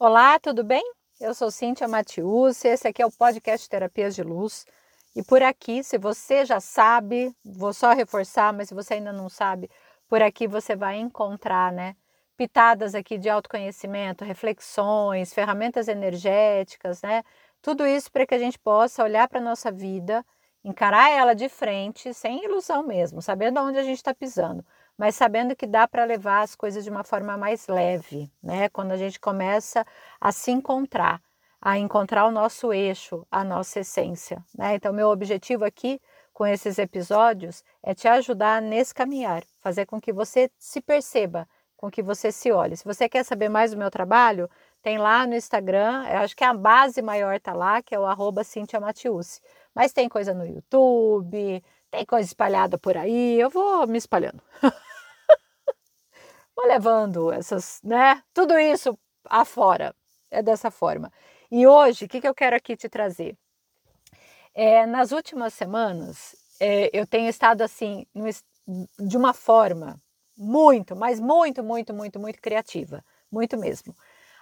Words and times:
Olá, 0.00 0.38
tudo 0.38 0.62
bem? 0.62 0.80
Eu 1.20 1.34
sou 1.34 1.50
Cíntia 1.50 1.88
Matius, 1.88 2.64
esse 2.64 2.86
aqui 2.86 3.02
é 3.02 3.06
o 3.06 3.10
podcast 3.10 3.68
Terapias 3.68 4.14
de 4.14 4.22
Luz. 4.22 4.64
E 5.16 5.24
por 5.24 5.42
aqui, 5.42 5.82
se 5.82 5.98
você 5.98 6.44
já 6.44 6.60
sabe, 6.60 7.34
vou 7.44 7.72
só 7.74 7.92
reforçar, 7.92 8.52
mas 8.52 8.68
se 8.68 8.74
você 8.74 8.94
ainda 8.94 9.12
não 9.12 9.28
sabe, 9.28 9.68
por 10.08 10.22
aqui 10.22 10.46
você 10.46 10.76
vai 10.76 10.98
encontrar, 10.98 11.72
né, 11.72 11.96
pitadas 12.36 12.94
aqui 12.94 13.18
de 13.18 13.28
autoconhecimento, 13.28 14.24
reflexões, 14.24 15.34
ferramentas 15.34 15.88
energéticas, 15.88 17.02
né? 17.02 17.24
Tudo 17.60 17.84
isso 17.84 18.12
para 18.12 18.24
que 18.24 18.36
a 18.36 18.38
gente 18.38 18.56
possa 18.56 19.02
olhar 19.02 19.26
para 19.28 19.40
a 19.40 19.42
nossa 19.42 19.72
vida, 19.72 20.24
encarar 20.62 21.10
ela 21.10 21.34
de 21.34 21.48
frente, 21.48 22.14
sem 22.14 22.44
ilusão 22.44 22.84
mesmo, 22.84 23.20
sabendo 23.20 23.58
onde 23.60 23.78
a 23.78 23.82
gente 23.82 23.96
está 23.96 24.14
pisando 24.14 24.64
mas 24.98 25.14
sabendo 25.14 25.54
que 25.54 25.66
dá 25.66 25.86
para 25.86 26.04
levar 26.04 26.42
as 26.42 26.56
coisas 26.56 26.82
de 26.82 26.90
uma 26.90 27.04
forma 27.04 27.36
mais 27.36 27.68
leve, 27.68 28.28
né? 28.42 28.68
Quando 28.68 28.90
a 28.90 28.96
gente 28.96 29.20
começa 29.20 29.86
a 30.20 30.32
se 30.32 30.50
encontrar, 30.50 31.22
a 31.62 31.78
encontrar 31.78 32.26
o 32.26 32.32
nosso 32.32 32.72
eixo, 32.72 33.24
a 33.30 33.44
nossa 33.44 33.80
essência, 33.80 34.44
né? 34.56 34.74
Então, 34.74 34.92
meu 34.92 35.08
objetivo 35.08 35.64
aqui 35.64 36.00
com 36.32 36.44
esses 36.44 36.78
episódios 36.78 37.62
é 37.82 37.94
te 37.94 38.08
ajudar 38.08 38.60
nesse 38.60 38.92
caminhar, 38.92 39.44
fazer 39.60 39.86
com 39.86 40.00
que 40.00 40.12
você 40.12 40.50
se 40.58 40.80
perceba, 40.80 41.48
com 41.76 41.88
que 41.88 42.02
você 42.02 42.32
se 42.32 42.50
olhe. 42.50 42.76
Se 42.76 42.84
você 42.84 43.08
quer 43.08 43.24
saber 43.24 43.48
mais 43.48 43.70
do 43.70 43.76
meu 43.76 43.90
trabalho, 43.90 44.50
tem 44.82 44.98
lá 44.98 45.26
no 45.26 45.34
Instagram, 45.34 46.04
eu 46.08 46.18
acho 46.18 46.36
que 46.36 46.44
a 46.44 46.52
base 46.52 47.00
maior 47.02 47.38
tá 47.40 47.52
lá, 47.52 47.80
que 47.82 47.94
é 47.94 47.98
o 48.00 48.04
arroba 48.04 48.42
Cintia. 48.42 48.80
Mas 49.74 49.92
tem 49.92 50.08
coisa 50.08 50.34
no 50.34 50.44
YouTube, 50.44 51.62
tem 51.90 52.04
coisa 52.04 52.26
espalhada 52.26 52.76
por 52.78 52.96
aí, 52.96 53.40
eu 53.40 53.48
vou 53.48 53.86
me 53.86 53.98
espalhando. 53.98 54.42
vou 56.58 56.66
levando 56.66 57.32
essas, 57.32 57.80
né? 57.84 58.20
Tudo 58.34 58.58
isso 58.58 58.98
afora. 59.24 59.94
É 60.30 60.42
dessa 60.42 60.70
forma. 60.70 61.10
E 61.50 61.66
hoje, 61.66 62.04
o 62.04 62.08
que, 62.08 62.20
que 62.20 62.28
eu 62.28 62.34
quero 62.34 62.54
aqui 62.54 62.76
te 62.76 62.86
trazer? 62.86 63.34
É, 64.54 64.84
nas 64.84 65.10
últimas 65.10 65.54
semanas, 65.54 66.36
é, 66.60 66.90
eu 66.92 67.06
tenho 67.06 67.30
estado 67.30 67.62
assim, 67.62 68.06
de 68.98 69.16
uma 69.16 69.32
forma 69.32 69.98
muito, 70.36 70.94
mas 70.94 71.18
muito, 71.18 71.62
muito, 71.62 71.94
muito, 71.94 72.20
muito 72.20 72.40
criativa. 72.42 73.02
Muito 73.30 73.56
mesmo. 73.56 73.94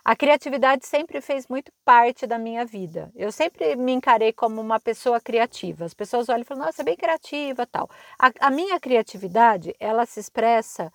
A 0.05 0.17
criatividade 0.17 0.87
sempre 0.87 1.21
fez 1.21 1.47
muito 1.47 1.71
parte 1.85 2.27
da 2.27 2.39
minha 2.39 2.65
vida. 2.65 3.13
Eu 3.15 3.31
sempre 3.31 3.77
me 3.77 3.93
encarei 3.93 4.33
como 4.33 4.61
uma 4.61 4.81
pessoa 4.81 5.21
criativa. 5.21 5.85
As 5.85 5.95
pessoas 5.95 6.29
olham 6.29 6.43
e 6.43 6.45
falam, 6.45 6.67
nossa, 6.67 6.83
é 6.83 6.85
bem 6.85 6.97
criativa 6.97 7.67
tal. 7.67 7.89
A, 8.19 8.31
a 8.41 8.51
minha 8.51 8.81
criatividade, 8.81 9.75
ela 9.79 10.05
se 10.07 10.19
expressa 10.19 10.93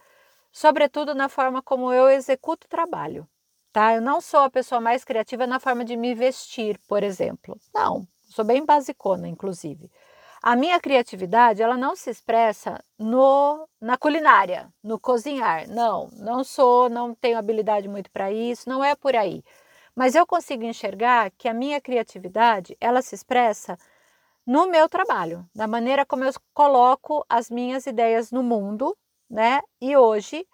sobretudo 0.51 1.15
na 1.15 1.29
forma 1.29 1.61
como 1.61 1.93
eu 1.93 2.09
executo 2.09 2.67
o 2.67 2.69
trabalho. 2.69 3.27
Tá? 3.71 3.95
Eu 3.95 4.01
não 4.01 4.19
sou 4.19 4.41
a 4.41 4.49
pessoa 4.49 4.81
mais 4.81 5.03
criativa 5.03 5.47
na 5.47 5.59
forma 5.59 5.85
de 5.85 5.95
me 5.95 6.13
vestir, 6.13 6.77
por 6.87 7.03
exemplo. 7.03 7.57
Não, 7.73 8.05
sou 8.29 8.43
bem 8.43 8.65
basicona, 8.65 9.27
inclusive. 9.27 9.89
A 10.43 10.55
minha 10.55 10.79
criatividade, 10.79 11.61
ela 11.61 11.77
não 11.77 11.95
se 11.95 12.09
expressa 12.09 12.83
no 12.97 13.67
na 13.79 13.95
culinária, 13.95 14.73
no 14.83 14.99
cozinhar. 14.99 15.69
Não, 15.69 16.09
não 16.13 16.43
sou, 16.43 16.89
não 16.89 17.13
tenho 17.13 17.37
habilidade 17.37 17.87
muito 17.87 18.09
para 18.11 18.31
isso, 18.31 18.67
não 18.67 18.83
é 18.83 18.95
por 18.95 19.15
aí. 19.15 19.43
Mas 19.95 20.15
eu 20.15 20.25
consigo 20.25 20.63
enxergar 20.63 21.31
que 21.37 21.47
a 21.47 21.53
minha 21.53 21.79
criatividade, 21.79 22.75
ela 22.81 23.01
se 23.01 23.13
expressa 23.13 23.77
no 24.45 24.67
meu 24.67 24.89
trabalho, 24.89 25.47
na 25.55 25.67
maneira 25.67 26.05
como 26.05 26.23
eu 26.23 26.31
coloco 26.53 27.25
as 27.29 27.49
minhas 27.49 27.85
ideias 27.85 28.31
no 28.31 28.41
mundo, 28.41 28.97
né? 29.31 29.61
E 29.79 29.95
hoje 29.95 30.45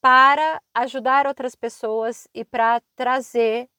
para 0.00 0.60
ajudar 0.74 1.26
outras 1.26 1.54
pessoas 1.54 2.28
e 2.34 2.44
para 2.44 2.82
trazer 2.94 3.70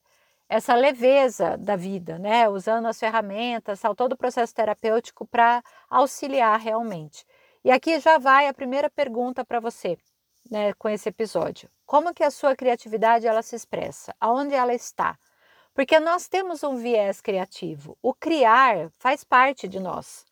essa 0.50 0.74
leveza 0.74 1.58
da 1.58 1.76
vida, 1.76 2.18
né? 2.18 2.50
Usando 2.50 2.88
as 2.88 3.00
ferramentas, 3.00 3.82
todo 3.96 4.14
o 4.14 4.18
processo 4.18 4.54
terapêutico 4.54 5.28
para 5.28 5.62
auxiliar 5.90 6.60
realmente. 6.60 7.26
E 7.64 7.72
aqui 7.72 8.00
já 8.00 8.18
vai 8.18 8.48
a 8.48 8.54
primeira 8.54 8.90
pergunta 8.90 9.44
para 9.44 9.60
você, 9.60 9.98
né, 10.50 10.74
com 10.74 10.88
esse 10.88 11.10
episódio. 11.10 11.70
Como 11.86 12.14
que 12.14 12.24
a 12.24 12.32
sua 12.32 12.56
criatividade 12.56 13.28
ela 13.28 13.42
se 13.42 13.56
expressa? 13.56 14.16
Aonde 14.20 14.56
ela 14.56 14.74
está? 14.74 15.18
Porque 15.74 16.00
nós 16.00 16.28
temos 16.28 16.64
um 16.64 16.76
viés 16.76 17.22
criativo. 17.22 17.98
O 18.02 18.14
criar 18.14 18.92
faz 18.98 19.24
parte 19.24 19.68
de 19.68 19.80
nós. 19.80 20.26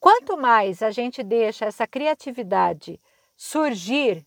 Quanto 0.00 0.36
mais 0.36 0.82
a 0.82 0.90
gente 0.90 1.22
deixa 1.22 1.66
essa 1.66 1.86
criatividade 1.86 3.00
surgir, 3.38 4.26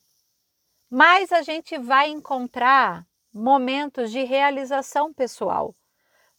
mais 0.89 1.33
a 1.33 1.41
gente 1.41 1.77
vai 1.77 2.07
encontrar 2.07 3.05
momentos 3.33 4.09
de 4.09 4.23
realização 4.23 5.13
pessoal, 5.13 5.75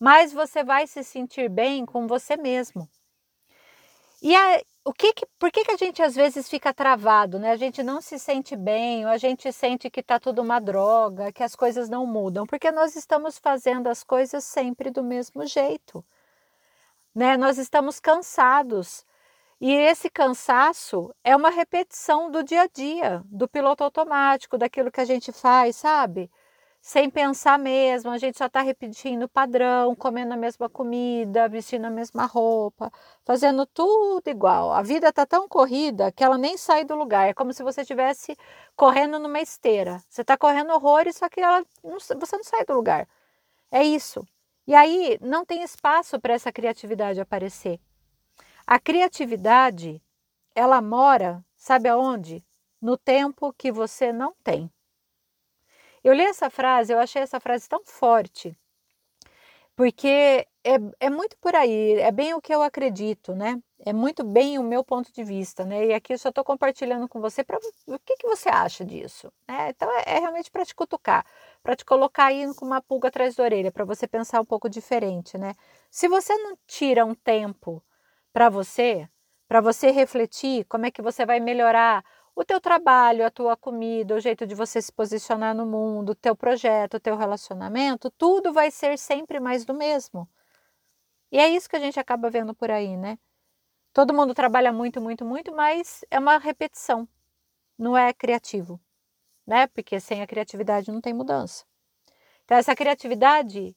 mais 0.01 0.33
você 0.33 0.65
vai 0.65 0.87
se 0.87 1.05
sentir 1.05 1.51
bem 1.51 1.85
com 1.85 2.07
você 2.07 2.35
mesmo. 2.35 2.89
E 4.23 4.35
a, 4.35 4.63
o 4.85 4.93
que, 4.93 5.13
que 5.13 5.27
por 5.39 5.53
que, 5.53 5.65
que 5.65 5.71
a 5.71 5.77
gente 5.77 6.03
às 6.03 6.15
vezes 6.15 6.49
fica 6.49 6.73
travado, 6.73 7.39
né? 7.39 7.51
A 7.51 7.57
gente 7.57 7.83
não 7.83 8.01
se 8.01 8.19
sente 8.19 8.57
bem, 8.57 9.05
ou 9.05 9.11
a 9.11 9.19
gente 9.19 9.53
sente 9.53 9.91
que 9.91 10.01
está 10.01 10.19
tudo 10.19 10.41
uma 10.41 10.59
droga, 10.59 11.31
que 11.31 11.43
as 11.43 11.55
coisas 11.55 11.91
não 11.91 12.07
mudam, 12.07 12.47
porque 12.47 12.73
nós 12.73 12.97
estamos 12.97 13.39
fazendo 13.39 13.89
as 13.89 14.03
coisas 14.03 14.45
sempre 14.45 14.91
do 14.91 15.05
mesmo 15.05 15.47
jeito. 15.47 16.05
Né? 17.15 17.37
Nós 17.37 17.59
estamos 17.59 18.01
cansados. 18.01 19.05
E 19.63 19.73
esse 19.73 20.11
cansaço 20.11 21.15
é 21.25 21.35
uma 21.35 21.49
repetição 21.51 22.31
do 22.31 22.43
dia 22.43 22.63
a 22.63 22.67
dia, 22.67 23.23
do 23.27 23.49
piloto 23.49 23.85
automático, 23.85 24.59
daquilo 24.59 24.91
que 24.93 25.01
a 25.01 25.07
gente 25.07 25.33
faz, 25.33 25.77
sabe? 25.77 26.31
sem 26.83 27.09
pensar 27.09 27.59
mesmo, 27.61 28.11
a 28.11 28.19
gente 28.19 28.37
só 28.37 28.47
está 28.47 28.61
repetindo 28.61 29.23
o 29.25 29.29
padrão, 29.29 29.95
comendo 29.95 30.35
a 30.35 30.37
mesma 30.37 30.69
comida, 30.69 31.49
vestindo 31.49 31.85
a 31.85 31.91
mesma 31.91 32.27
roupa, 32.27 32.91
fazendo 33.25 33.65
tudo 33.67 34.29
igual. 34.29 34.73
A 34.73 34.83
vida 34.83 35.09
está 35.09 35.25
tão 35.25 35.49
corrida 35.49 36.11
que 36.11 36.25
ela 36.25 36.37
nem 36.37 36.57
sai 36.59 36.85
do 36.85 36.97
lugar. 36.97 37.29
É 37.29 37.35
como 37.35 37.53
se 37.53 37.63
você 37.63 37.83
estivesse 37.83 38.37
correndo 38.75 39.19
numa 39.21 39.41
esteira. 39.41 40.03
Você 40.09 40.23
está 40.23 40.37
correndo 40.37 40.73
horrores, 40.73 41.17
só 41.17 41.29
que 41.29 41.41
ela 41.41 41.65
não, 41.85 41.99
você 42.01 42.37
não 42.37 42.45
sai 42.45 42.65
do 42.65 42.75
lugar. 42.75 43.09
É 43.71 43.85
isso. 43.85 44.27
E 44.67 44.75
aí 44.75 45.19
não 45.23 45.45
tem 45.45 45.63
espaço 45.63 46.21
para 46.21 46.35
essa 46.35 46.53
criatividade 46.53 47.21
aparecer. 47.21 47.81
A 48.67 48.79
criatividade, 48.79 50.01
ela 50.55 50.81
mora, 50.81 51.45
sabe 51.57 51.89
aonde? 51.89 52.45
No 52.81 52.97
tempo 52.97 53.53
que 53.53 53.73
você 53.73 54.13
não 54.13 54.35
tem. 54.43 54.71
Eu 56.03 56.13
li 56.13 56.23
essa 56.23 56.51
frase, 56.51 56.93
eu 56.93 56.99
achei 56.99 57.23
essa 57.23 57.39
frase 57.39 57.69
tão 57.69 57.85
forte, 57.85 58.59
porque 59.77 60.47
é, 60.65 60.75
é 61.01 61.11
muito 61.11 61.37
por 61.39 61.55
aí, 61.55 61.95
é 62.01 62.11
bem 62.11 62.35
o 62.35 62.41
que 62.41 62.55
eu 62.55 62.63
acredito, 62.63 63.35
né? 63.35 63.61
É 63.85 63.93
muito 63.93 64.23
bem 64.23 64.59
o 64.59 64.63
meu 64.63 64.85
ponto 64.85 65.13
de 65.13 65.25
vista, 65.25 65.65
né? 65.65 65.87
E 65.87 65.95
aqui 65.95 66.13
eu 66.13 66.19
só 66.19 66.29
estou 66.29 66.45
compartilhando 66.45 67.09
com 67.09 67.21
você 67.21 67.43
para 67.43 67.59
o 67.87 67.99
que, 67.99 68.17
que 68.17 68.27
você 68.29 68.49
acha 68.49 68.85
disso. 68.85 69.33
Né? 69.49 69.71
Então 69.71 69.91
é, 69.91 70.05
é 70.07 70.19
realmente 70.21 70.51
para 70.51 70.65
te 70.65 70.75
cutucar, 70.75 71.25
para 71.63 71.75
te 71.75 71.85
colocar 71.85 72.27
aí 72.27 72.53
com 72.55 72.65
uma 72.67 72.81
pulga 72.81 73.09
atrás 73.09 73.35
da 73.35 73.43
orelha, 73.45 73.73
para 73.73 73.85
você 73.85 74.07
pensar 74.07 74.41
um 74.41 74.45
pouco 74.45 74.69
diferente, 74.69 75.37
né? 75.39 75.55
Se 75.91 76.07
você 76.09 76.37
não 76.37 76.57
tira 76.67 77.05
um 77.05 77.15
tempo 77.15 77.83
para 78.33 78.49
você, 78.49 79.09
para 79.49 79.61
você 79.61 79.91
refletir 79.91 80.65
como 80.67 80.87
é 80.87 80.91
que 80.91 81.03
você 81.03 81.27
vai 81.27 81.41
melhorar 81.41 82.05
o 82.35 82.45
teu 82.45 82.61
trabalho, 82.61 83.27
a 83.27 83.31
tua 83.31 83.57
comida, 83.57 84.15
o 84.15 84.21
jeito 84.21 84.47
de 84.47 84.55
você 84.55 84.81
se 84.81 84.93
posicionar 84.93 85.55
no 85.55 85.67
mundo, 85.67 86.11
o 86.11 86.15
teu 86.15 86.35
projeto, 86.35 86.95
o 86.95 87.01
teu 87.01 87.17
relacionamento, 87.17 88.11
tudo 88.11 88.53
vai 88.53 88.71
ser 88.71 88.99
sempre 88.99 89.39
mais 89.39 89.65
do 89.65 89.75
mesmo. 89.75 90.29
E 91.31 91.39
é 91.39 91.49
isso 91.49 91.69
que 91.69 91.77
a 91.77 91.81
gente 91.81 92.01
acaba 92.01 92.31
vendo 92.31 92.55
por 92.55 92.71
aí, 92.71 92.97
né? 92.97 93.19
Todo 93.93 94.15
mundo 94.15 94.35
trabalha 94.35 94.73
muito, 94.73 95.01
muito, 95.01 95.25
muito, 95.25 95.55
mas 95.55 96.05
é 96.11 96.19
uma 96.19 96.39
repetição, 96.39 97.07
não 97.79 97.97
é 97.97 98.13
criativo, 98.13 98.81
né? 99.47 99.67
Porque 99.67 100.01
sem 100.01 100.23
a 100.23 100.27
criatividade 100.27 100.91
não 100.91 101.01
tem 101.01 101.13
mudança. 101.13 101.65
Então, 102.45 102.57
essa 102.57 102.75
criatividade 102.75 103.77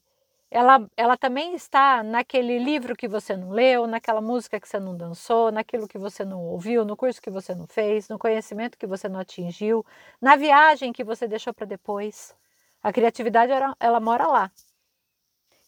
ela, 0.49 0.87
ela 0.95 1.17
também 1.17 1.55
está 1.55 2.03
naquele 2.03 2.59
livro 2.59 2.95
que 2.95 3.07
você 3.07 3.35
não 3.35 3.49
leu, 3.49 3.87
naquela 3.87 4.21
música 4.21 4.59
que 4.59 4.67
você 4.67 4.79
não 4.79 4.95
dançou, 4.95 5.51
naquilo 5.51 5.87
que 5.87 5.97
você 5.97 6.23
não 6.23 6.41
ouviu, 6.41 6.85
no 6.85 6.95
curso 6.95 7.21
que 7.21 7.29
você 7.29 7.53
não 7.55 7.67
fez, 7.67 8.07
no 8.07 8.19
conhecimento 8.19 8.77
que 8.77 8.87
você 8.87 9.09
não 9.09 9.19
atingiu, 9.19 9.85
na 10.21 10.35
viagem 10.35 10.93
que 10.93 11.03
você 11.03 11.27
deixou 11.27 11.53
para 11.53 11.65
depois. 11.65 12.35
A 12.81 12.93
criatividade, 12.93 13.51
ela, 13.51 13.75
ela 13.79 13.99
mora 13.99 14.27
lá. 14.27 14.51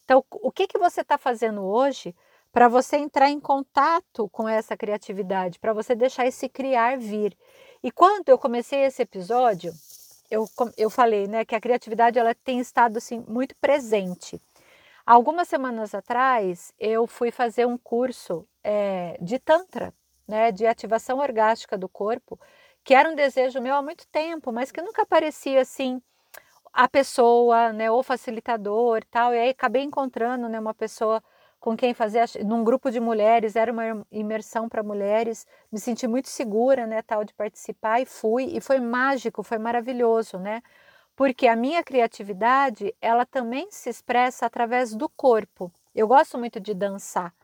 Então, 0.04 0.24
o 0.30 0.50
que, 0.50 0.66
que 0.66 0.78
você 0.78 1.02
está 1.02 1.18
fazendo 1.18 1.62
hoje 1.64 2.14
para 2.50 2.66
você 2.66 2.96
entrar 2.96 3.28
em 3.28 3.38
contato 3.38 4.28
com 4.30 4.48
essa 4.48 4.76
criatividade, 4.76 5.58
para 5.58 5.72
você 5.74 5.94
deixar 5.94 6.26
esse 6.26 6.48
criar 6.48 6.96
vir? 6.96 7.36
E 7.82 7.90
quando 7.90 8.28
eu 8.30 8.38
comecei 8.38 8.80
esse 8.84 9.02
episódio, 9.02 9.72
eu, 10.30 10.48
eu 10.76 10.88
falei 10.88 11.26
né, 11.26 11.44
que 11.44 11.54
a 11.54 11.60
criatividade 11.60 12.18
ela 12.18 12.34
tem 12.34 12.58
estado 12.58 12.98
assim, 12.98 13.24
muito 13.28 13.54
presente. 13.56 14.40
Algumas 15.10 15.48
semanas 15.48 15.94
atrás, 15.94 16.70
eu 16.78 17.06
fui 17.06 17.30
fazer 17.30 17.66
um 17.66 17.78
curso 17.78 18.46
é, 18.62 19.16
de 19.22 19.38
Tantra, 19.38 19.94
né, 20.28 20.52
de 20.52 20.66
ativação 20.66 21.16
orgástica 21.18 21.78
do 21.78 21.88
corpo, 21.88 22.38
que 22.84 22.92
era 22.92 23.08
um 23.08 23.14
desejo 23.14 23.58
meu 23.58 23.74
há 23.74 23.80
muito 23.82 24.06
tempo, 24.08 24.52
mas 24.52 24.70
que 24.70 24.82
nunca 24.82 25.00
aparecia 25.04 25.62
assim 25.62 26.02
a 26.72 26.86
pessoa, 26.88 27.72
né, 27.72 27.90
o 27.90 28.02
facilitador 28.02 29.02
tal, 29.10 29.34
e 29.34 29.38
aí 29.38 29.50
acabei 29.50 29.82
encontrando, 29.82 30.46
né, 30.48 30.60
uma 30.60 30.74
pessoa 30.74 31.22
com 31.58 31.74
quem 31.76 31.94
fazer, 31.94 32.26
num 32.44 32.62
grupo 32.62 32.90
de 32.90 33.00
mulheres, 33.00 33.56
era 33.56 33.72
uma 33.72 34.06
imersão 34.12 34.68
para 34.68 34.82
mulheres, 34.82 35.46
me 35.72 35.80
senti 35.80 36.06
muito 36.06 36.28
segura, 36.28 36.86
né, 36.86 37.00
tal, 37.02 37.24
de 37.24 37.34
participar 37.34 38.00
e 38.00 38.06
fui, 38.06 38.44
e 38.56 38.60
foi 38.60 38.78
mágico, 38.78 39.42
foi 39.42 39.58
maravilhoso, 39.58 40.38
né, 40.38 40.62
porque 41.18 41.48
a 41.48 41.56
minha 41.56 41.82
criatividade, 41.82 42.94
ela 43.02 43.26
também 43.26 43.66
se 43.72 43.90
expressa 43.90 44.46
através 44.46 44.94
do 44.94 45.08
corpo. 45.08 45.68
Eu 45.92 46.06
gosto 46.06 46.38
muito 46.38 46.60
de 46.60 46.72
dançar, 46.72 47.34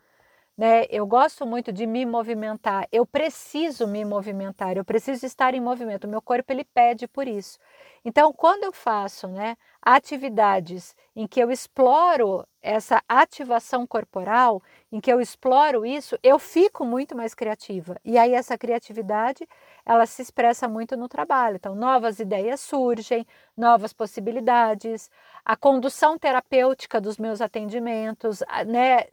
né? 0.57 0.85
Eu 0.91 1.07
gosto 1.07 1.47
muito 1.47 1.73
de 1.73 1.87
me 1.87 2.07
movimentar. 2.07 2.87
Eu 2.93 3.05
preciso 3.07 3.87
me 3.87 4.05
movimentar, 4.05 4.77
eu 4.77 4.85
preciso 4.85 5.27
estar 5.27 5.55
em 5.55 5.61
movimento. 5.61 6.05
O 6.05 6.09
meu 6.11 6.23
corpo 6.23 6.53
ele 6.53 6.65
pede 6.65 7.09
por 7.09 7.27
isso. 7.27 7.59
Então, 8.05 8.33
quando 8.33 8.65
eu 8.65 8.73
faço, 8.73 9.27
né, 9.29 9.57
atividades 9.83 10.95
em 11.17 11.27
que 11.27 11.41
eu 11.41 11.51
exploro 11.51 12.47
essa 12.63 13.03
ativação 13.09 13.87
corporal, 13.87 14.63
em 14.93 15.01
que 15.01 15.13
eu 15.13 15.21
exploro 15.21 15.85
isso, 15.87 16.19
eu 16.23 16.39
fico 16.39 16.85
muito 16.85 17.17
mais 17.17 17.35
criativa. 17.35 17.97
E 18.05 18.17
aí 18.19 18.33
essa 18.35 18.57
criatividade, 18.59 19.47
ela 19.85 20.07
se 20.07 20.23
expressa 20.23 20.69
muito 20.69 20.97
no 20.97 21.09
trabalho. 21.09 21.57
Então, 21.57 21.75
novas 21.75 22.19
ideias 22.21 22.61
surgem, 22.61 23.27
novas 23.57 23.93
possibilidades, 23.93 25.11
a 25.45 25.57
condução 25.57 26.19
terapêutica 26.19 27.01
dos 27.01 27.19
meus 27.19 27.41
atendimentos, 27.41 28.43
né? 28.67 29.07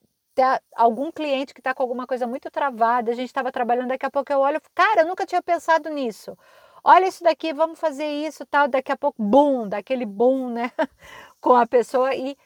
Algum 0.75 1.11
cliente 1.11 1.53
que 1.53 1.59
está 1.59 1.73
com 1.73 1.83
alguma 1.83 2.07
coisa 2.07 2.25
muito 2.27 2.49
travada, 2.49 3.11
a 3.11 3.15
gente 3.15 3.27
estava 3.27 3.51
trabalhando, 3.51 3.89
daqui 3.89 4.05
a 4.05 4.11
pouco 4.11 4.31
eu 4.31 4.39
olho, 4.39 4.61
cara, 4.73 5.01
eu 5.01 5.07
nunca 5.07 5.25
tinha 5.25 5.41
pensado 5.41 5.89
nisso 5.89 6.37
olha 6.83 7.07
isso 7.07 7.23
daqui, 7.23 7.53
vamos 7.53 7.79
fazer 7.79 8.07
isso, 8.07 8.45
tal, 8.45 8.67
daqui 8.67 8.91
a 8.91 8.97
pouco, 8.97 9.21
bum, 9.21 9.67
daquele 9.67 10.05
boom, 10.05 10.49
né, 10.49 10.71
com 11.39 11.55
a 11.55 11.65
pessoa 11.67 12.13
e 12.15 12.37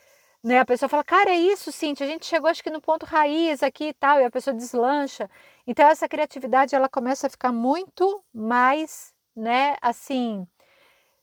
né, 0.44 0.60
a 0.60 0.66
pessoa 0.66 0.88
fala, 0.88 1.04
cara, 1.04 1.32
é 1.32 1.38
isso, 1.38 1.72
Cintia, 1.72 2.06
a 2.06 2.10
gente 2.10 2.26
chegou 2.26 2.50
acho 2.50 2.64
que 2.64 2.70
no 2.70 2.82
ponto 2.82 3.06
raiz 3.06 3.64
aqui 3.64 3.86
e 3.86 3.94
tal, 3.94 4.22
e 4.22 4.26
a 4.26 4.30
pessoa 4.30 4.54
deslancha. 4.54 5.30
Então 5.66 5.88
essa 5.88 6.08
criatividade, 6.08 6.76
ela 6.76 6.88
começa 6.88 7.26
a 7.28 7.30
ficar 7.30 7.52
muito 7.52 8.24
mais, 8.32 9.14
né, 9.36 9.76
assim, 9.82 10.48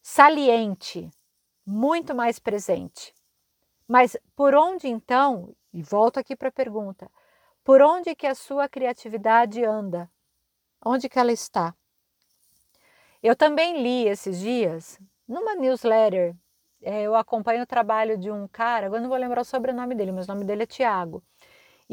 saliente, 0.03 1.09
muito 1.65 2.15
mais 2.15 2.41
presente. 2.41 3.15
Mas 3.87 4.17
por 4.35 4.55
onde 4.55 4.89
então, 4.89 5.55
e 5.73 5.83
volto 5.83 6.19
aqui 6.19 6.37
para 6.37 6.49
a 6.49 6.53
pergunta, 6.53 7.11
por 7.65 7.81
onde 7.81 8.15
que 8.15 8.27
a 8.27 8.35
sua 8.35 8.69
criatividade 8.69 9.65
anda? 9.65 10.11
Onde 10.85 11.09
que 11.09 11.19
ela 11.19 11.33
está? 11.33 11.75
Eu 13.23 13.37
também 13.37 13.83
li 13.83 14.09
esses 14.09 14.41
dias, 14.41 14.99
numa 15.29 15.55
newsletter, 15.55 16.35
é, 16.83 17.03
eu 17.03 17.15
acompanho 17.15 17.63
o 17.63 17.67
trabalho 17.67 18.19
de 18.19 18.31
um 18.31 18.49
cara, 18.49 18.87
agora 18.87 19.01
não 19.01 19.09
vou 19.09 19.19
lembrar 19.19 19.43
o 19.43 19.45
sobrenome 19.45 19.95
dele, 19.95 20.11
mas 20.13 20.27
o 20.27 20.33
nome 20.33 20.45
dele 20.45 20.65
é 20.65 20.67
Tiago. 20.67 21.23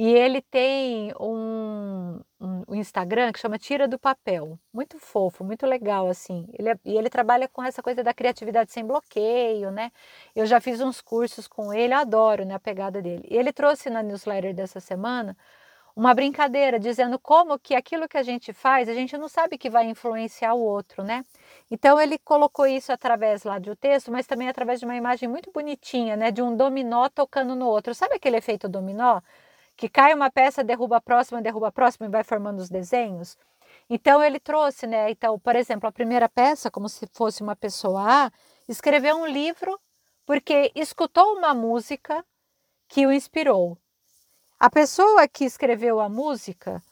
E 0.02 0.14
ele 0.14 0.42
tem 0.42 1.12
um, 1.20 2.22
um, 2.40 2.64
um, 2.70 2.76
Instagram 2.76 3.34
que 3.34 3.40
chama 3.40 3.60
Tira 3.60 3.86
do 3.86 4.00
Papel. 4.00 4.58
Muito 4.72 4.98
fofo, 4.98 5.44
muito 5.44 5.66
legal, 5.66 6.08
assim. 6.08 6.48
Ele 6.58 6.70
é, 6.70 6.80
e 6.86 6.98
ele 6.98 7.10
trabalha 7.10 7.50
com 7.50 7.62
essa 7.62 7.84
coisa 7.84 8.02
da 8.02 8.14
criatividade 8.14 8.72
sem 8.72 8.86
bloqueio, 8.86 9.72
né? 9.72 9.92
Eu 10.34 10.46
já 10.46 10.62
fiz 10.62 10.80
uns 10.80 11.02
cursos 11.02 11.50
com 11.50 11.74
ele, 11.74 11.94
adoro 11.94 12.46
né, 12.46 12.54
a 12.56 12.60
pegada 12.62 13.02
dele. 13.02 13.28
E 13.30 13.36
ele 13.36 13.52
trouxe 13.52 13.90
na 13.90 14.02
newsletter 14.02 14.54
dessa 14.56 14.80
semana 14.80 15.36
uma 15.94 16.14
brincadeira 16.14 16.80
dizendo 16.80 17.20
como 17.20 17.60
que 17.60 17.76
aquilo 17.76 18.08
que 18.08 18.18
a 18.18 18.24
gente 18.24 18.54
faz, 18.54 18.88
a 18.88 18.94
gente 18.94 19.18
não 19.18 19.28
sabe 19.28 19.58
que 19.58 19.70
vai 19.70 19.86
influenciar 19.86 20.54
o 20.54 20.62
outro, 20.62 21.04
né? 21.04 21.26
Então 21.70 22.00
ele 22.00 22.18
colocou 22.20 22.66
isso 22.66 22.94
através 22.94 23.44
lá 23.44 23.60
do 23.60 23.76
texto, 23.76 24.10
mas 24.14 24.26
também 24.26 24.48
através 24.48 24.80
de 24.80 24.86
uma 24.86 24.96
imagem 24.96 25.28
muito 25.28 25.52
bonitinha, 25.52 26.16
né, 26.16 26.32
de 26.32 26.42
um 26.42 26.56
dominó 26.56 27.10
tocando 27.10 27.54
no 27.54 27.68
outro. 27.68 27.94
Sabe 27.94 28.16
aquele 28.16 28.38
efeito 28.38 28.70
dominó? 28.70 29.20
Que 29.80 29.88
cai 29.88 30.14
uma 30.14 30.30
peça, 30.30 30.62
derruba 30.62 30.98
a 30.98 31.02
próxima, 31.02 31.42
derruba 31.42 31.70
a 31.70 31.72
próxima 31.72 32.06
e 32.06 32.10
vai 32.10 32.22
formando 32.22 32.60
os 32.60 32.70
desenhos? 32.70 33.38
Então 33.90 34.22
ele 34.22 34.38
trouxe, 34.38 34.86
né? 34.86 35.10
Então, 35.10 35.40
por 35.40 35.56
exemplo, 35.56 35.88
a 35.88 35.92
primeira 35.92 36.28
peça, 36.28 36.70
como 36.70 36.90
se 36.90 37.08
fosse 37.14 37.42
uma 37.42 37.56
pessoa 37.56 38.26
A, 38.26 38.32
escreveu 38.68 39.16
um 39.16 39.26
livro 39.26 39.80
porque 40.26 40.70
escutou 40.76 41.38
uma 41.38 41.54
música 41.54 42.26
que 42.90 43.08
o 43.08 43.12
inspirou. 43.14 43.78
A 44.60 44.70
pessoa 44.70 45.30
que 45.30 45.46
escreveu 45.46 46.02
a 46.02 46.10
música 46.10 46.84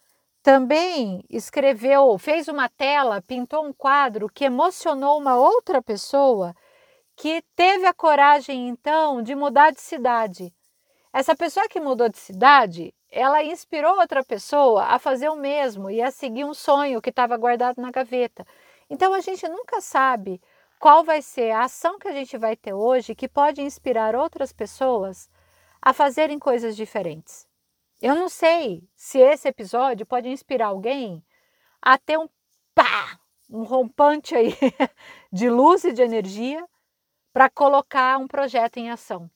também 0.42 1.26
escreveu, 1.30 2.18
fez 2.18 2.48
uma 2.48 2.70
tela, 2.70 3.22
pintou 3.22 3.66
um 3.66 3.74
quadro 3.74 4.30
que 4.30 4.46
emocionou 4.46 5.20
uma 5.20 5.36
outra 5.36 5.82
pessoa 5.82 6.56
que 7.18 7.44
teve 7.54 7.86
a 7.86 7.94
coragem 7.94 8.70
então 8.70 9.22
de 9.22 9.36
mudar 9.36 9.72
de 9.72 9.82
cidade. 9.82 10.54
Essa 11.18 11.36
pessoa 11.36 11.68
que 11.68 11.80
mudou 11.80 12.08
de 12.10 12.20
cidade, 12.20 12.94
ela 13.10 13.44
inspirou 13.44 13.98
outra 14.00 14.24
pessoa 14.24 14.84
a 14.84 15.00
fazer 15.00 15.30
o 15.30 15.36
mesmo 15.36 15.90
e 15.90 16.00
a 16.00 16.12
seguir 16.12 16.46
um 16.46 16.54
sonho 16.54 17.02
que 17.02 17.10
estava 17.10 17.36
guardado 17.36 17.82
na 17.82 17.90
gaveta. 17.90 18.46
Então 18.88 19.16
a 19.16 19.20
gente 19.20 19.48
nunca 19.48 19.82
sabe 19.82 20.40
qual 20.80 21.04
vai 21.04 21.24
ser 21.24 21.50
a 21.50 21.64
ação 21.64 21.98
que 21.98 22.08
a 22.08 22.12
gente 22.12 22.38
vai 22.38 22.56
ter 22.56 22.72
hoje 22.72 23.16
que 23.16 23.28
pode 23.28 23.64
inspirar 23.64 24.16
outras 24.16 24.54
pessoas 24.54 25.28
a 25.82 25.92
fazerem 25.92 26.38
coisas 26.38 26.76
diferentes. 26.76 27.48
Eu 28.00 28.14
não 28.14 28.30
sei 28.30 28.88
se 28.96 29.18
esse 29.18 29.48
episódio 29.48 30.06
pode 30.06 30.30
inspirar 30.30 30.68
alguém 30.68 31.26
a 31.82 31.98
ter 31.98 32.20
um 32.20 32.30
pá, 32.76 33.20
um 33.50 33.64
rompante 33.64 34.36
aí 34.36 34.54
de 35.34 35.50
luz 35.50 35.84
e 35.84 35.94
de 35.94 36.04
energia 36.04 36.64
para 37.34 37.50
colocar 37.50 38.20
um 38.20 38.28
projeto 38.28 38.78
em 38.78 38.92
ação, 38.92 39.28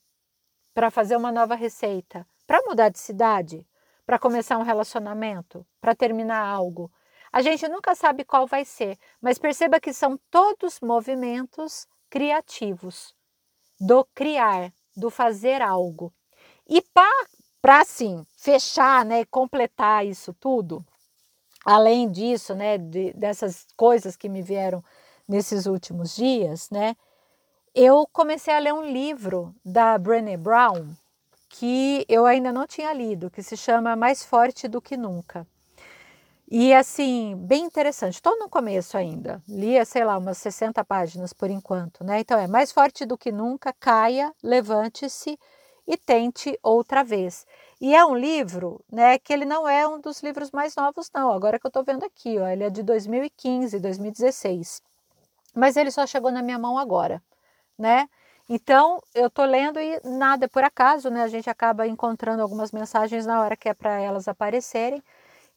para 0.73 0.91
fazer 0.91 1.15
uma 1.15 1.31
nova 1.31 1.55
receita, 1.55 2.25
para 2.47 2.61
mudar 2.63 2.89
de 2.89 2.99
cidade, 2.99 3.65
para 4.05 4.19
começar 4.19 4.57
um 4.57 4.63
relacionamento, 4.63 5.65
para 5.79 5.95
terminar 5.95 6.45
algo. 6.45 6.91
A 7.31 7.41
gente 7.41 7.67
nunca 7.67 7.95
sabe 7.95 8.25
qual 8.25 8.45
vai 8.45 8.65
ser, 8.65 8.97
mas 9.21 9.37
perceba 9.37 9.79
que 9.79 9.93
são 9.93 10.19
todos 10.29 10.79
movimentos 10.81 11.87
criativos, 12.09 13.15
do 13.79 14.05
criar, 14.13 14.73
do 14.95 15.09
fazer 15.09 15.61
algo. 15.61 16.13
E 16.67 16.81
para 17.61 17.79
assim 17.79 18.25
fechar, 18.37 19.05
né, 19.05 19.23
completar 19.25 20.05
isso 20.05 20.33
tudo, 20.33 20.85
além 21.65 22.11
disso, 22.11 22.53
né, 22.53 22.77
de, 22.77 23.13
dessas 23.13 23.65
coisas 23.77 24.15
que 24.15 24.27
me 24.27 24.41
vieram 24.41 24.83
nesses 25.27 25.65
últimos 25.65 26.15
dias, 26.15 26.69
né, 26.69 26.95
eu 27.73 28.07
comecei 28.11 28.53
a 28.53 28.59
ler 28.59 28.73
um 28.73 28.83
livro 28.83 29.55
da 29.63 29.97
Brené 29.97 30.37
Brown 30.37 30.89
que 31.49 32.05
eu 32.07 32.25
ainda 32.25 32.51
não 32.51 32.65
tinha 32.65 32.93
lido, 32.93 33.29
que 33.29 33.43
se 33.43 33.57
chama 33.57 33.95
Mais 33.95 34.23
Forte 34.23 34.67
do 34.67 34.81
que 34.81 34.95
Nunca. 34.95 35.45
E 36.49 36.73
assim, 36.73 37.35
bem 37.37 37.63
interessante. 37.63 38.15
Estou 38.15 38.37
no 38.37 38.49
começo 38.49 38.97
ainda. 38.97 39.41
Lia, 39.47 39.85
sei 39.85 40.03
lá, 40.03 40.17
umas 40.17 40.37
60 40.37 40.83
páginas 40.83 41.31
por 41.31 41.49
enquanto, 41.49 42.03
né? 42.03 42.19
Então 42.19 42.37
é 42.37 42.45
mais 42.45 42.73
forte 42.73 43.05
do 43.05 43.17
que 43.17 43.31
nunca, 43.31 43.73
caia, 43.79 44.33
levante-se 44.43 45.39
e 45.87 45.97
tente 45.97 46.59
outra 46.61 47.03
vez. 47.03 47.45
E 47.79 47.95
é 47.95 48.05
um 48.05 48.15
livro, 48.15 48.83
né, 48.91 49.17
que 49.17 49.31
ele 49.31 49.45
não 49.45 49.67
é 49.67 49.87
um 49.87 49.99
dos 49.99 50.21
livros 50.21 50.51
mais 50.51 50.75
novos, 50.75 51.09
não. 51.13 51.31
Agora 51.31 51.57
que 51.57 51.65
eu 51.65 51.69
estou 51.69 51.83
vendo 51.83 52.03
aqui, 52.03 52.37
ó, 52.37 52.47
ele 52.47 52.65
é 52.65 52.69
de 52.69 52.83
2015, 52.83 53.79
2016. 53.79 54.81
Mas 55.55 55.77
ele 55.77 55.89
só 55.91 56.05
chegou 56.05 56.31
na 56.31 56.41
minha 56.41 56.59
mão 56.59 56.77
agora, 56.77 57.21
né? 57.81 58.07
Então, 58.47 59.01
eu 59.15 59.27
estou 59.27 59.45
lendo 59.45 59.79
e 59.79 59.99
nada, 60.03 60.47
por 60.47 60.63
acaso, 60.63 61.09
né? 61.09 61.23
A 61.23 61.27
gente 61.27 61.49
acaba 61.49 61.87
encontrando 61.87 62.41
algumas 62.41 62.71
mensagens 62.71 63.25
na 63.25 63.41
hora 63.41 63.57
que 63.57 63.69
é 63.69 63.73
para 63.73 63.99
elas 63.99 64.27
aparecerem. 64.27 65.01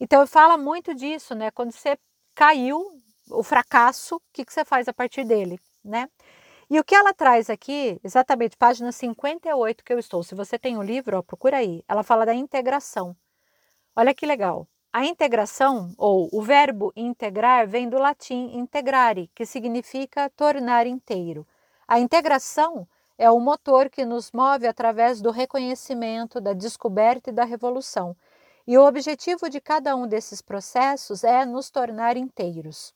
Então, 0.01 0.27
fala 0.27 0.57
muito 0.57 0.95
disso, 0.95 1.35
né? 1.35 1.51
Quando 1.51 1.73
você 1.73 1.99
caiu, 2.35 3.03
o 3.31 3.43
fracasso, 3.43 4.17
o 4.17 4.23
que, 4.33 4.45
que 4.45 4.53
você 4.53 4.65
faz 4.65 4.89
a 4.89 4.93
partir 4.93 5.25
dele, 5.25 5.59
né? 5.85 6.09
E 6.71 6.81
o 6.81 6.85
que 6.85 6.95
ela 6.95 7.13
traz 7.13 7.51
aqui, 7.51 8.01
exatamente, 8.03 8.57
página 8.57 8.91
58 8.91 9.85
que 9.85 9.93
eu 9.93 9.99
estou. 9.99 10.23
Se 10.23 10.35
você 10.35 10.59
tem 10.59 10.77
o 10.77 10.81
um 10.81 10.83
livro, 10.83 11.19
ó, 11.19 11.23
procura 11.23 11.59
aí. 11.59 11.83
Ela 11.89 12.03
fala 12.03 12.25
da 12.25 12.35
integração. 12.35 13.17
Olha 13.95 14.15
que 14.15 14.27
legal. 14.27 14.67
A 14.93 15.05
integração, 15.05 15.93
ou 15.99 16.29
o 16.33 16.41
verbo 16.43 16.93
integrar, 16.97 17.67
vem 17.69 17.89
do 17.89 17.99
latim 17.99 18.57
integrare, 18.57 19.31
que 19.35 19.45
significa 19.45 20.31
tornar 20.31 20.87
inteiro. 20.87 21.47
A 21.87 21.99
integração 21.99 22.87
é 23.17 23.31
o 23.31 23.39
motor 23.39 23.89
que 23.89 24.05
nos 24.05 24.33
move 24.33 24.67
através 24.67 25.21
do 25.21 25.31
reconhecimento, 25.31 26.41
da 26.41 26.53
descoberta 26.53 27.31
e 27.31 27.33
da 27.33 27.45
revolução. 27.45 28.17
E 28.67 28.77
o 28.79 28.87
objetivo 28.87 29.49
de 29.49 29.61
cada 29.61 29.95
um 29.95 30.07
desses 30.07 30.41
processos 30.41 31.23
é 31.23 31.45
nos 31.45 31.71
tornar 31.71 32.17
inteiros. 32.17 32.95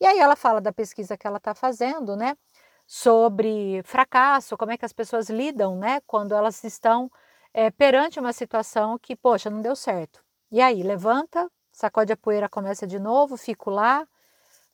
E 0.00 0.06
aí 0.06 0.18
ela 0.18 0.36
fala 0.36 0.60
da 0.60 0.72
pesquisa 0.72 1.16
que 1.16 1.26
ela 1.26 1.38
está 1.38 1.54
fazendo, 1.54 2.16
né? 2.16 2.36
sobre 2.86 3.82
fracasso, 3.84 4.56
como 4.56 4.72
é 4.72 4.78
que 4.78 4.84
as 4.84 4.92
pessoas 4.92 5.28
lidam, 5.30 5.76
né, 5.76 6.00
quando 6.06 6.34
elas 6.34 6.62
estão 6.64 7.10
é, 7.52 7.70
perante 7.70 8.20
uma 8.20 8.32
situação 8.32 8.98
que, 8.98 9.16
poxa, 9.16 9.50
não 9.50 9.60
deu 9.62 9.76
certo. 9.76 10.22
E 10.50 10.60
aí, 10.60 10.82
levanta, 10.82 11.50
sacode 11.72 12.12
a 12.12 12.16
poeira, 12.16 12.48
começa 12.48 12.86
de 12.86 12.98
novo, 12.98 13.36
fico 13.36 13.70
lá, 13.70 14.06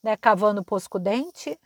né, 0.02 0.16
cavando 0.16 0.64
posco 0.64 0.99
dente. 0.99 1.59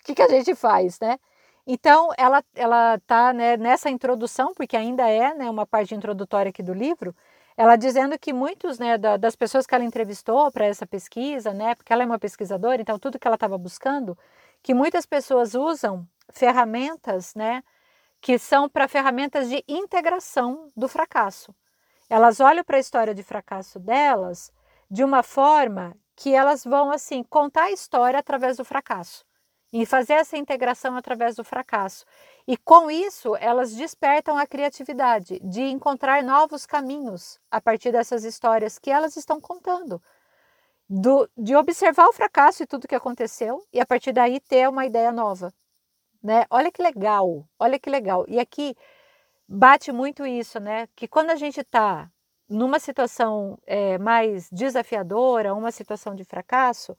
o 0.00 0.04
que, 0.04 0.14
que 0.14 0.22
a 0.22 0.28
gente 0.28 0.54
faz, 0.54 0.98
né? 1.00 1.18
Então, 1.66 2.10
ela 2.18 2.44
ela 2.54 2.96
está 2.96 3.32
né, 3.32 3.56
nessa 3.56 3.88
introdução, 3.90 4.52
porque 4.54 4.76
ainda 4.76 5.08
é 5.08 5.34
né, 5.34 5.48
uma 5.50 5.66
parte 5.66 5.94
introdutória 5.94 6.50
aqui 6.50 6.62
do 6.62 6.74
livro, 6.74 7.14
ela 7.56 7.76
dizendo 7.76 8.18
que 8.18 8.32
muitos 8.32 8.78
né, 8.78 8.98
da, 8.98 9.16
das 9.16 9.36
pessoas 9.36 9.66
que 9.66 9.74
ela 9.74 9.84
entrevistou 9.84 10.50
para 10.52 10.66
essa 10.66 10.86
pesquisa, 10.86 11.54
né, 11.54 11.74
porque 11.74 11.92
ela 11.92 12.02
é 12.02 12.06
uma 12.06 12.18
pesquisadora, 12.18 12.82
então 12.82 12.98
tudo 12.98 13.18
que 13.18 13.26
ela 13.26 13.36
estava 13.36 13.56
buscando, 13.56 14.18
que 14.62 14.74
muitas 14.74 15.06
pessoas 15.06 15.54
usam 15.54 16.06
ferramentas 16.32 17.34
né, 17.34 17.62
que 18.20 18.38
são 18.38 18.68
para 18.68 18.88
ferramentas 18.88 19.48
de 19.48 19.64
integração 19.68 20.68
do 20.76 20.88
fracasso. 20.88 21.54
Elas 22.08 22.40
olham 22.40 22.64
para 22.64 22.76
a 22.76 22.80
história 22.80 23.14
de 23.14 23.22
fracasso 23.22 23.78
delas 23.78 24.52
de 24.90 25.04
uma 25.04 25.22
forma 25.22 25.96
que 26.16 26.34
elas 26.34 26.64
vão 26.64 26.90
assim 26.90 27.22
contar 27.22 27.64
a 27.64 27.72
história 27.72 28.18
através 28.18 28.56
do 28.56 28.64
fracasso 28.64 29.24
e 29.72 29.84
fazer 29.84 30.12
essa 30.12 30.36
integração 30.36 30.96
através 30.96 31.34
do 31.34 31.42
fracasso. 31.42 32.04
E 32.46 32.56
com 32.56 32.88
isso, 32.88 33.34
elas 33.36 33.74
despertam 33.74 34.38
a 34.38 34.46
criatividade 34.46 35.40
de 35.40 35.62
encontrar 35.62 36.22
novos 36.22 36.64
caminhos 36.64 37.40
a 37.50 37.60
partir 37.60 37.90
dessas 37.90 38.22
histórias 38.22 38.78
que 38.78 38.88
elas 38.88 39.16
estão 39.16 39.40
contando. 39.40 40.00
Do, 40.88 41.28
de 41.36 41.56
observar 41.56 42.06
o 42.06 42.12
fracasso 42.12 42.62
e 42.62 42.66
tudo 42.66 42.86
que 42.86 42.94
aconteceu 42.94 43.66
e 43.72 43.80
a 43.80 43.86
partir 43.86 44.12
daí 44.12 44.38
ter 44.38 44.68
uma 44.68 44.86
ideia 44.86 45.10
nova. 45.10 45.52
Né? 46.22 46.44
Olha 46.50 46.70
que 46.70 46.80
legal, 46.80 47.44
olha 47.58 47.78
que 47.78 47.90
legal. 47.90 48.24
E 48.28 48.38
aqui 48.38 48.76
bate 49.48 49.90
muito 49.90 50.24
isso, 50.24 50.60
né? 50.60 50.86
Que 50.94 51.08
quando 51.08 51.30
a 51.30 51.36
gente 51.36 51.60
está 51.60 52.08
numa 52.48 52.78
situação 52.78 53.58
é, 53.66 53.98
mais 53.98 54.48
desafiadora, 54.50 55.54
uma 55.54 55.70
situação 55.70 56.14
de 56.14 56.24
fracasso, 56.24 56.96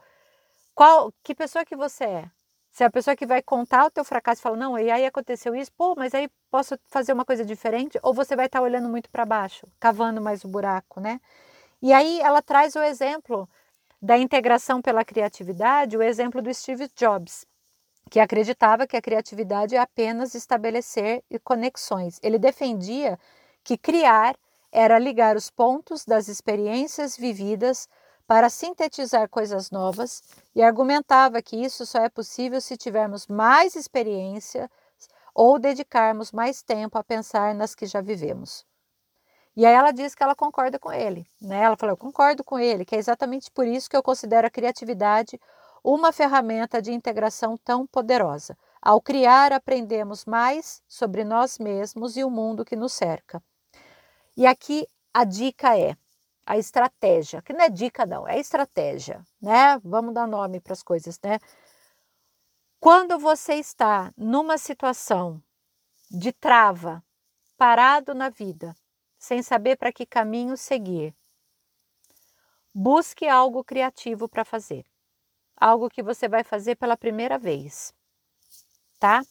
qual, 0.74 1.14
que 1.24 1.34
pessoa 1.34 1.66
que 1.66 1.76
você 1.76 2.04
é? 2.04 2.32
Se 2.72 2.84
é 2.84 2.88
a 2.88 2.92
pessoa 2.92 3.16
que 3.16 3.26
vai 3.26 3.42
contar 3.42 3.86
o 3.86 3.90
teu 3.90 4.04
fracasso 4.04 4.46
e 4.46 4.58
não, 4.58 4.78
e 4.78 4.92
aí 4.92 5.06
aconteceu 5.06 5.56
isso, 5.56 5.72
pô, 5.78 5.96
mas 5.96 6.14
aí 6.14 6.30
posso 6.52 6.78
fazer 6.90 7.14
uma 7.14 7.24
coisa 7.24 7.46
diferente? 7.46 7.98
Ou 8.04 8.14
você 8.14 8.36
vai 8.36 8.48
estar 8.48 8.60
tá 8.60 8.64
olhando 8.64 8.90
muito 8.90 9.10
para 9.10 9.26
baixo, 9.26 9.66
cavando 9.80 10.22
mais 10.22 10.44
o 10.44 10.50
buraco, 10.50 11.00
né? 11.00 11.22
E 11.82 11.94
aí 11.94 12.20
ela 12.20 12.42
traz 12.42 12.76
o 12.76 12.82
exemplo 12.82 13.48
da 14.02 14.18
integração 14.18 14.82
pela 14.82 15.06
criatividade, 15.06 15.96
o 15.96 16.02
exemplo 16.04 16.42
do 16.42 16.54
Steve 16.54 16.90
Jobs, 16.96 17.46
que 18.12 18.20
acreditava 18.20 18.86
que 18.86 18.98
a 18.98 19.02
criatividade 19.02 19.76
é 19.76 19.80
apenas 19.80 20.36
estabelecer 20.36 21.24
conexões. 21.44 22.20
Ele 22.22 22.38
defendia 22.38 23.18
que 23.64 23.78
criar 23.78 24.36
era 24.78 25.00
ligar 25.00 25.38
os 25.38 25.50
pontos 25.50 26.04
das 26.04 26.28
experiências 26.28 27.16
vividas 27.16 27.88
para 28.28 28.50
sintetizar 28.50 29.30
coisas 29.30 29.72
novas 29.72 30.22
e 30.54 30.62
argumentava 30.62 31.42
que 31.42 31.56
isso 31.56 31.86
só 31.86 32.00
é 32.00 32.10
possível 32.10 32.60
se 32.60 32.76
tivermos 32.76 33.26
mais 33.26 33.74
experiência 33.78 34.70
ou 35.34 35.58
dedicarmos 35.58 36.34
mais 36.34 36.62
tempo 36.62 36.98
a 36.98 37.04
pensar 37.06 37.56
nas 37.56 37.74
que 37.74 37.86
já 37.86 38.02
vivemos. 38.02 38.66
E 39.56 39.66
aí 39.66 39.74
ela 39.74 39.92
diz 39.92 40.14
que 40.14 40.22
ela 40.22 40.36
concorda 40.36 40.78
com 40.78 40.92
ele, 40.92 41.26
né? 41.42 41.62
Ela 41.64 41.78
falou: 41.78 41.94
"Eu 41.94 41.98
concordo 41.98 42.44
com 42.44 42.60
ele, 42.60 42.84
que 42.84 42.96
é 42.96 43.00
exatamente 43.00 43.50
por 43.52 43.66
isso 43.66 43.90
que 43.90 43.96
eu 43.96 44.04
considero 44.04 44.46
a 44.46 44.52
criatividade 44.52 45.40
uma 45.82 46.12
ferramenta 46.12 46.82
de 46.82 46.92
integração 46.92 47.58
tão 47.58 47.88
poderosa. 47.88 48.58
Ao 48.82 49.00
criar, 49.02 49.54
aprendemos 49.54 50.26
mais 50.26 50.82
sobre 50.88 51.24
nós 51.24 51.58
mesmos 51.60 52.18
e 52.18 52.26
o 52.26 52.30
mundo 52.30 52.66
que 52.66 52.76
nos 52.76 52.92
cerca." 52.92 53.42
E 54.38 54.46
aqui 54.46 54.88
a 55.14 55.24
dica 55.24 55.78
é: 55.78 55.96
a 56.46 56.58
estratégia, 56.58 57.42
que 57.42 57.54
não 57.54 57.62
é 57.66 57.70
dica 57.70 58.06
não, 58.06 58.28
é 58.28 58.40
estratégia, 58.40 59.24
né? 59.42 59.80
Vamos 59.84 60.14
dar 60.14 60.28
nome 60.28 60.60
para 60.60 60.74
as 60.74 60.84
coisas, 60.84 61.20
né? 61.24 61.40
Quando 62.80 63.18
você 63.18 63.56
está 63.56 64.14
numa 64.16 64.58
situação 64.58 65.42
de 66.12 66.32
trava, 66.32 67.04
parado 67.58 68.14
na 68.14 68.30
vida, 68.30 68.76
sem 69.18 69.42
saber 69.42 69.78
para 69.78 69.92
que 69.92 70.06
caminho 70.06 70.56
seguir, 70.56 71.16
busque 72.74 73.28
algo 73.28 73.64
criativo 73.64 74.28
para 74.30 74.46
fazer. 74.46 74.86
Algo 75.58 75.90
que 75.90 76.04
você 76.04 76.28
vai 76.28 76.44
fazer 76.44 76.76
pela 76.76 76.98
primeira 76.98 77.40
vez, 77.40 77.94
tá? 79.00 79.24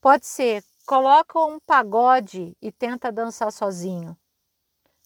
Pode 0.00 0.26
ser, 0.26 0.64
coloca 0.84 1.38
um 1.38 1.60
pagode 1.60 2.56
e 2.60 2.72
tenta 2.72 3.12
dançar 3.12 3.52
sozinho. 3.52 4.16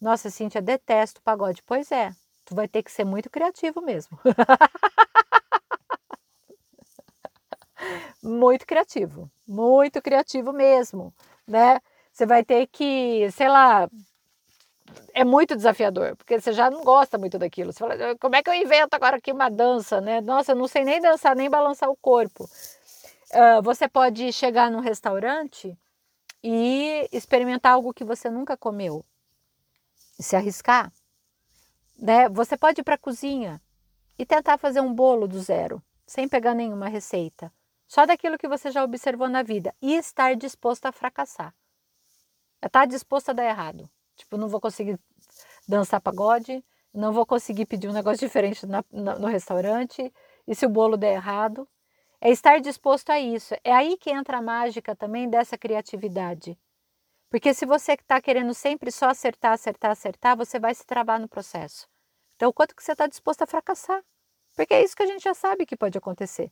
Nossa, 0.00 0.30
Cíntia, 0.30 0.62
detesto 0.62 1.20
pagode. 1.22 1.62
Pois 1.64 1.90
é, 1.90 2.12
tu 2.44 2.54
vai 2.54 2.68
ter 2.68 2.82
que 2.82 2.92
ser 2.92 3.04
muito 3.04 3.28
criativo 3.28 3.80
mesmo. 3.80 4.18
muito 8.22 8.66
criativo, 8.66 9.30
muito 9.46 10.00
criativo 10.02 10.52
mesmo, 10.52 11.12
né? 11.46 11.80
Você 12.12 12.26
vai 12.26 12.44
ter 12.44 12.66
que, 12.68 13.30
sei 13.32 13.48
lá, 13.48 13.88
é 15.12 15.24
muito 15.24 15.56
desafiador, 15.56 16.16
porque 16.16 16.40
você 16.40 16.52
já 16.52 16.70
não 16.70 16.82
gosta 16.84 17.18
muito 17.18 17.38
daquilo. 17.38 17.72
Você 17.72 17.78
fala, 17.78 18.16
como 18.18 18.36
é 18.36 18.42
que 18.42 18.50
eu 18.50 18.54
invento 18.54 18.94
agora 18.94 19.16
aqui 19.16 19.32
uma 19.32 19.48
dança, 19.48 20.00
né? 20.00 20.20
Nossa, 20.20 20.52
eu 20.52 20.56
não 20.56 20.68
sei 20.68 20.84
nem 20.84 21.00
dançar, 21.00 21.34
nem 21.36 21.50
balançar 21.50 21.88
o 21.90 21.96
corpo. 21.96 22.44
Uh, 22.44 23.62
você 23.62 23.88
pode 23.88 24.32
chegar 24.32 24.70
num 24.70 24.80
restaurante 24.80 25.76
e 26.42 27.08
experimentar 27.12 27.72
algo 27.72 27.94
que 27.94 28.04
você 28.04 28.30
nunca 28.30 28.56
comeu 28.56 29.04
se 30.18 30.36
arriscar, 30.36 30.92
né? 31.98 32.28
Você 32.28 32.56
pode 32.56 32.80
ir 32.80 32.84
para 32.84 32.94
a 32.94 32.98
cozinha 32.98 33.60
e 34.18 34.26
tentar 34.26 34.58
fazer 34.58 34.80
um 34.80 34.92
bolo 34.92 35.26
do 35.26 35.40
zero, 35.40 35.82
sem 36.06 36.28
pegar 36.28 36.54
nenhuma 36.54 36.88
receita, 36.88 37.52
só 37.86 38.04
daquilo 38.04 38.38
que 38.38 38.48
você 38.48 38.70
já 38.70 38.84
observou 38.84 39.28
na 39.28 39.42
vida 39.42 39.74
e 39.80 39.94
estar 39.94 40.34
disposto 40.34 40.86
a 40.86 40.92
fracassar. 40.92 41.54
Estar 42.56 42.80
tá 42.80 42.84
disposto 42.84 43.30
a 43.30 43.32
dar 43.32 43.44
errado. 43.44 43.88
Tipo, 44.16 44.36
não 44.36 44.48
vou 44.48 44.60
conseguir 44.60 44.98
dançar 45.66 46.00
pagode, 46.00 46.64
não 46.92 47.12
vou 47.12 47.24
conseguir 47.24 47.66
pedir 47.66 47.88
um 47.88 47.92
negócio 47.92 48.18
diferente 48.26 48.66
na, 48.66 48.84
na, 48.90 49.18
no 49.18 49.26
restaurante, 49.28 50.12
e 50.46 50.54
se 50.54 50.66
o 50.66 50.70
bolo 50.70 50.96
der 50.96 51.14
errado. 51.14 51.68
É 52.20 52.30
estar 52.30 52.60
disposto 52.60 53.10
a 53.10 53.20
isso. 53.20 53.54
É 53.62 53.72
aí 53.72 53.96
que 53.96 54.10
entra 54.10 54.38
a 54.38 54.42
mágica 54.42 54.96
também 54.96 55.30
dessa 55.30 55.56
criatividade. 55.56 56.58
Porque 57.30 57.52
se 57.52 57.66
você 57.66 57.92
está 57.92 58.20
querendo 58.20 58.54
sempre 58.54 58.90
só 58.90 59.10
acertar, 59.10 59.52
acertar, 59.52 59.90
acertar, 59.90 60.36
você 60.36 60.58
vai 60.58 60.74
se 60.74 60.86
travar 60.86 61.20
no 61.20 61.28
processo. 61.28 61.86
Então, 62.36 62.52
quanto 62.52 62.74
que 62.74 62.82
você 62.82 62.92
está 62.92 63.06
disposto 63.06 63.42
a 63.42 63.46
fracassar? 63.46 64.02
Porque 64.54 64.74
é 64.74 64.82
isso 64.82 64.96
que 64.96 65.02
a 65.02 65.06
gente 65.06 65.22
já 65.22 65.34
sabe 65.34 65.66
que 65.66 65.76
pode 65.76 65.98
acontecer. 65.98 66.50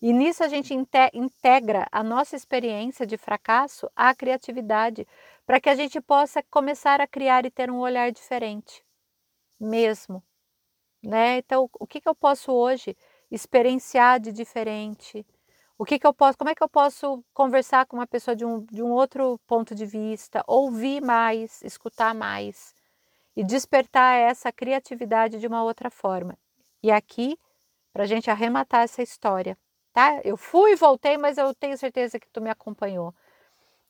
E 0.00 0.12
nisso 0.12 0.44
a 0.44 0.48
gente 0.48 0.74
integra 0.74 1.86
a 1.90 2.02
nossa 2.02 2.36
experiência 2.36 3.06
de 3.06 3.16
fracasso 3.16 3.90
à 3.96 4.14
criatividade, 4.14 5.06
para 5.46 5.60
que 5.60 5.70
a 5.70 5.74
gente 5.74 6.00
possa 6.00 6.42
começar 6.50 7.00
a 7.00 7.06
criar 7.06 7.46
e 7.46 7.50
ter 7.50 7.70
um 7.70 7.78
olhar 7.78 8.10
diferente, 8.12 8.84
mesmo. 9.58 10.22
Né? 11.02 11.38
Então, 11.38 11.70
o 11.78 11.86
que, 11.86 12.00
que 12.00 12.08
eu 12.08 12.14
posso 12.14 12.52
hoje 12.52 12.96
experienciar 13.30 14.20
de 14.20 14.32
diferente? 14.32 15.24
O 15.78 15.84
que, 15.84 15.98
que 15.98 16.06
eu 16.06 16.14
posso, 16.14 16.38
como 16.38 16.48
é 16.48 16.54
que 16.54 16.62
eu 16.62 16.68
posso 16.68 17.22
conversar 17.34 17.84
com 17.84 17.96
uma 17.96 18.06
pessoa 18.06 18.34
de 18.34 18.46
um, 18.46 18.64
de 18.64 18.82
um 18.82 18.90
outro 18.90 19.38
ponto 19.46 19.74
de 19.74 19.84
vista, 19.84 20.42
ouvir 20.46 21.02
mais, 21.02 21.60
escutar 21.62 22.14
mais 22.14 22.74
e 23.36 23.44
despertar 23.44 24.16
essa 24.16 24.50
criatividade 24.50 25.38
de 25.38 25.46
uma 25.46 25.62
outra 25.62 25.90
forma. 25.90 26.38
E 26.82 26.90
aqui, 26.90 27.38
para 27.92 28.04
a 28.04 28.06
gente 28.06 28.30
arrematar 28.30 28.84
essa 28.84 29.02
história, 29.02 29.58
tá? 29.92 30.20
Eu 30.24 30.38
fui 30.38 30.72
e 30.72 30.76
voltei, 30.76 31.18
mas 31.18 31.36
eu 31.36 31.54
tenho 31.54 31.76
certeza 31.76 32.18
que 32.18 32.28
tu 32.30 32.40
me 32.40 32.48
acompanhou. 32.48 33.14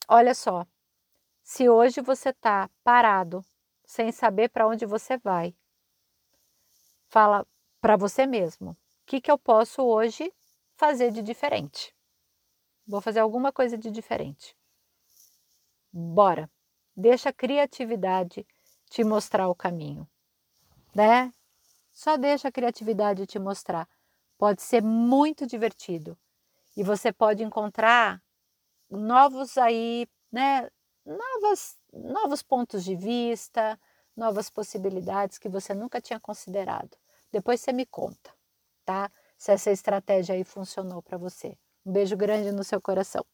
Olha 0.08 0.34
só, 0.34 0.66
se 1.42 1.68
hoje 1.68 2.00
você 2.00 2.30
está 2.30 2.68
parado, 2.82 3.44
sem 3.84 4.10
saber 4.10 4.48
para 4.48 4.66
onde 4.66 4.84
você 4.84 5.16
vai, 5.18 5.54
fala 7.08 7.46
para 7.80 7.96
você 7.96 8.26
mesmo: 8.26 8.70
o 8.72 8.76
que, 9.06 9.20
que 9.20 9.30
eu 9.30 9.38
posso 9.38 9.82
hoje 9.84 10.32
fazer 10.76 11.10
de 11.10 11.22
diferente. 11.22 11.94
Vou 12.86 13.00
fazer 13.00 13.20
alguma 13.20 13.52
coisa 13.52 13.76
de 13.76 13.90
diferente. 13.90 14.56
Bora. 15.92 16.50
Deixa 16.96 17.30
a 17.30 17.32
criatividade 17.32 18.46
te 18.88 19.04
mostrar 19.04 19.48
o 19.48 19.54
caminho, 19.54 20.08
né? 20.94 21.32
Só 21.92 22.16
deixa 22.16 22.48
a 22.48 22.52
criatividade 22.52 23.26
te 23.26 23.38
mostrar. 23.38 23.88
Pode 24.38 24.62
ser 24.62 24.82
muito 24.82 25.46
divertido 25.46 26.18
e 26.76 26.82
você 26.82 27.12
pode 27.12 27.42
encontrar 27.42 28.22
novos 28.90 29.58
aí, 29.58 30.06
né? 30.30 30.70
Novas, 31.04 31.78
novos 31.92 32.42
pontos 32.42 32.84
de 32.84 32.96
vista, 32.96 33.78
novas 34.16 34.50
possibilidades 34.50 35.38
que 35.38 35.48
você 35.48 35.74
nunca 35.74 36.00
tinha 36.00 36.18
considerado. 36.18 36.96
Depois 37.30 37.60
você 37.60 37.72
me 37.72 37.86
conta, 37.86 38.32
tá? 38.84 39.10
Se 39.38 39.52
essa 39.52 39.70
estratégia 39.70 40.34
aí 40.34 40.44
funcionou 40.44 41.02
para 41.02 41.18
você. 41.18 41.56
Um 41.84 41.92
beijo 41.92 42.16
grande 42.16 42.52
no 42.52 42.64
seu 42.64 42.80
coração. 42.80 43.24